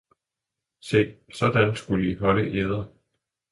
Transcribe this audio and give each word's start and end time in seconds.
Se, 0.79 1.17
sådan 1.33 1.75
skulle 1.75 2.11
I 2.11 2.15
holde 2.15 2.49
eder! 2.59 2.85